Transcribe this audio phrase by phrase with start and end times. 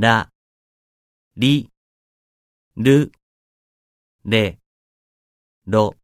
[0.00, 0.30] ら、
[1.36, 1.72] り、
[2.76, 3.10] る、
[4.24, 4.60] れ、
[5.66, 5.97] ろ。